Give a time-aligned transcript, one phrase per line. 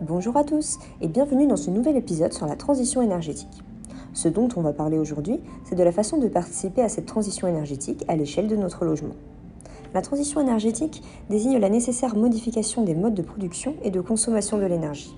[0.00, 3.64] Bonjour à tous et bienvenue dans ce nouvel épisode sur la transition énergétique.
[4.12, 7.48] Ce dont on va parler aujourd'hui, c'est de la façon de participer à cette transition
[7.48, 9.16] énergétique à l'échelle de notre logement.
[9.94, 14.66] La transition énergétique désigne la nécessaire modification des modes de production et de consommation de
[14.66, 15.16] l'énergie.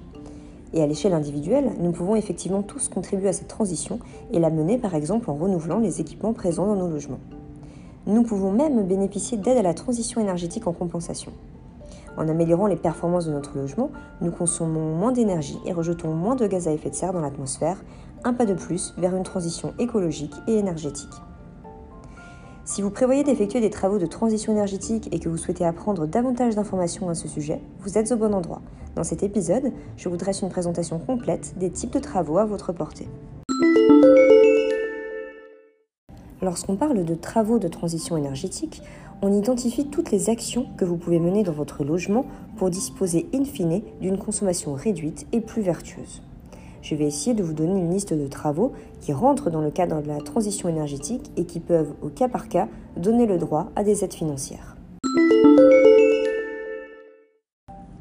[0.73, 3.99] Et à l'échelle individuelle, nous pouvons effectivement tous contribuer à cette transition
[4.33, 7.21] et la mener par exemple en renouvelant les équipements présents dans nos logements.
[8.07, 11.33] Nous pouvons même bénéficier d'aide à la transition énergétique en compensation.
[12.21, 16.47] En améliorant les performances de notre logement, nous consommons moins d'énergie et rejetons moins de
[16.47, 17.83] gaz à effet de serre dans l'atmosphère,
[18.25, 21.15] un pas de plus vers une transition écologique et énergétique.
[22.67, 26.57] Si vous prévoyez d'effectuer des travaux de transition énergétique et que vous souhaitez apprendre davantage
[26.57, 28.61] d'informations à ce sujet, vous êtes au bon endroit.
[28.97, 32.75] Dans cet épisode, je vous dresse une présentation complète des types de travaux à votre
[32.75, 33.09] portée.
[36.43, 38.83] Lorsqu'on parle de travaux de transition énergétique,
[39.21, 42.25] on identifie toutes les actions que vous pouvez mener dans votre logement
[42.57, 46.23] pour disposer in fine d'une consommation réduite et plus vertueuse.
[46.81, 50.01] Je vais essayer de vous donner une liste de travaux qui rentrent dans le cadre
[50.01, 53.85] de la transition énergétique et qui peuvent, au cas par cas, donner le droit à
[53.85, 54.77] des aides financières.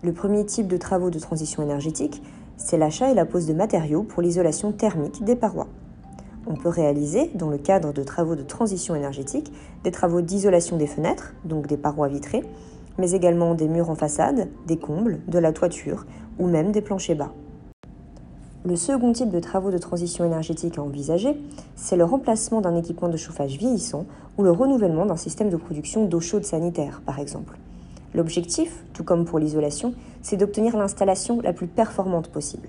[0.02, 2.22] Le premier type de travaux de transition énergétique,
[2.56, 5.68] c'est l'achat et la pose de matériaux pour l'isolation thermique des parois
[6.50, 10.88] on peut réaliser, dans le cadre de travaux de transition énergétique, des travaux d'isolation des
[10.88, 12.44] fenêtres, donc des parois vitrées,
[12.98, 16.06] mais également des murs en façade, des combles, de la toiture
[16.40, 17.32] ou même des planchers bas.
[18.66, 21.38] Le second type de travaux de transition énergétique à envisager,
[21.76, 24.06] c'est le remplacement d'un équipement de chauffage vieillissant
[24.38, 27.58] ou le renouvellement d'un système de production d'eau chaude sanitaire, par exemple.
[28.14, 32.68] L'objectif, tout comme pour l'isolation, c'est d'obtenir l'installation la plus performante possible.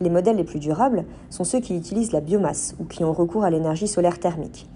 [0.00, 3.44] Les modèles les plus durables sont ceux qui utilisent la biomasse ou qui ont recours
[3.44, 4.68] à l'énergie solaire thermique.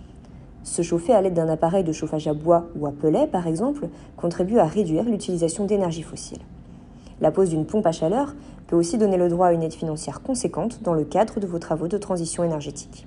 [0.62, 3.88] Se chauffer à l'aide d'un appareil de chauffage à bois ou à pellet, par exemple,
[4.16, 6.40] contribue à réduire l'utilisation d'énergie fossile.
[7.20, 8.34] La pose d'une pompe à chaleur
[8.66, 11.58] peut aussi donner le droit à une aide financière conséquente dans le cadre de vos
[11.58, 13.06] travaux de transition énergétique.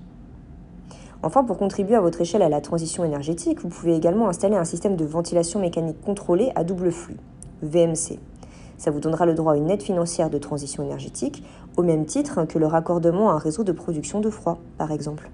[1.23, 4.65] Enfin, pour contribuer à votre échelle à la transition énergétique, vous pouvez également installer un
[4.65, 7.17] système de ventilation mécanique contrôlée à double flux,
[7.61, 8.19] VMC.
[8.77, 11.43] Ça vous donnera le droit à une aide financière de transition énergétique,
[11.77, 15.29] au même titre que le raccordement à un réseau de production de froid, par exemple.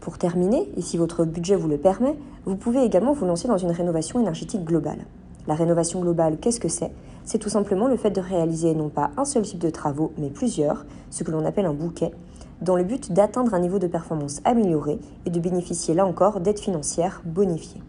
[0.00, 3.56] Pour terminer, et si votre budget vous le permet, vous pouvez également vous lancer dans
[3.56, 5.06] une rénovation énergétique globale.
[5.46, 6.92] La rénovation globale, qu'est-ce que c'est?
[7.24, 10.28] C'est tout simplement le fait de réaliser non pas un seul type de travaux, mais
[10.28, 12.12] plusieurs, ce que l'on appelle un bouquet,
[12.60, 16.60] dans le but d'atteindre un niveau de performance amélioré et de bénéficier là encore d'aides
[16.60, 17.82] financières bonifiées.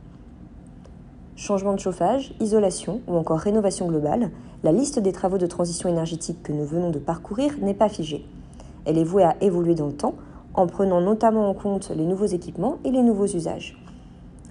[1.38, 4.32] Changement de chauffage, isolation ou encore rénovation globale,
[4.64, 8.26] la liste des travaux de transition énergétique que nous venons de parcourir n'est pas figée.
[8.86, 10.16] Elle est vouée à évoluer dans le temps
[10.54, 13.78] en prenant notamment en compte les nouveaux équipements et les nouveaux usages.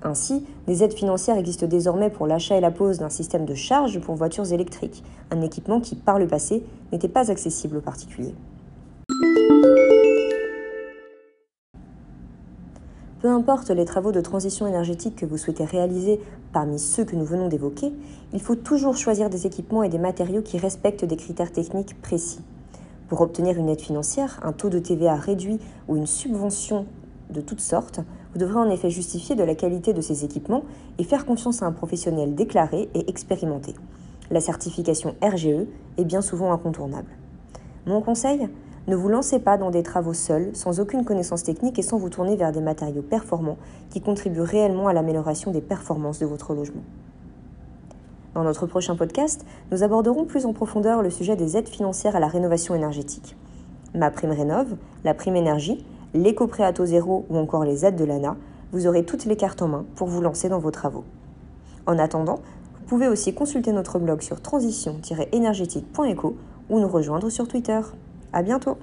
[0.02, 3.98] Ainsi, des aides financières existent désormais pour l'achat et la pose d'un système de charge
[4.00, 6.62] pour voitures électriques, un équipement qui, par le passé,
[6.92, 8.34] n'était pas accessible aux particuliers.
[13.24, 16.20] Peu importe les travaux de transition énergétique que vous souhaitez réaliser
[16.52, 17.90] parmi ceux que nous venons d'évoquer,
[18.34, 22.40] il faut toujours choisir des équipements et des matériaux qui respectent des critères techniques précis.
[23.08, 25.58] Pour obtenir une aide financière, un taux de TVA réduit
[25.88, 26.84] ou une subvention
[27.30, 28.00] de toutes sortes,
[28.34, 30.64] vous devrez en effet justifier de la qualité de ces équipements
[30.98, 33.72] et faire confiance à un professionnel déclaré et expérimenté.
[34.30, 37.08] La certification RGE est bien souvent incontournable.
[37.86, 38.50] Mon conseil
[38.86, 42.10] ne vous lancez pas dans des travaux seuls, sans aucune connaissance technique et sans vous
[42.10, 43.56] tourner vers des matériaux performants
[43.88, 46.82] qui contribuent réellement à l'amélioration des performances de votre logement.
[48.34, 52.20] Dans notre prochain podcast, nous aborderons plus en profondeur le sujet des aides financières à
[52.20, 53.36] la rénovation énergétique.
[53.94, 58.36] Ma prime rénove, la prime énergie, l'éco-prêt à zéro ou encore les aides de l'ANA,
[58.72, 61.04] vous aurez toutes les cartes en main pour vous lancer dans vos travaux.
[61.86, 62.40] En attendant,
[62.74, 66.36] vous pouvez aussi consulter notre blog sur transition-énergétique.eco
[66.68, 67.80] ou nous rejoindre sur Twitter.
[68.34, 68.76] À bientôt